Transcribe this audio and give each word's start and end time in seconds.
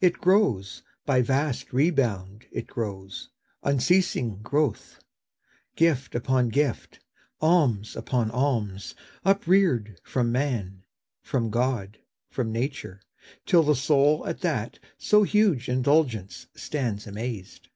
It 0.00 0.14
grows— 0.18 0.82
By 1.06 1.22
vast 1.22 1.72
rebound 1.72 2.46
it 2.50 2.66
grows, 2.66 3.28
unceasing 3.62 4.42
growth; 4.42 4.98
Gift 5.76 6.16
upon 6.16 6.48
gift, 6.48 6.98
alms 7.40 7.94
upon 7.94 8.28
alms, 8.32 8.96
upreared, 9.24 10.00
From 10.02 10.32
man, 10.32 10.82
from 11.22 11.50
God, 11.50 11.98
from 12.28 12.50
nature, 12.50 13.00
till 13.46 13.62
the 13.62 13.76
soul 13.76 14.26
At 14.26 14.40
that 14.40 14.80
so 14.96 15.22
huge 15.22 15.68
indulgence 15.68 16.48
stands 16.56 17.06
amazed. 17.06 17.68